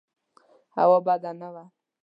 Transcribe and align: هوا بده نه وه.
هوا 0.77 0.97
بده 1.07 1.31
نه 1.41 1.49
وه. 1.53 1.65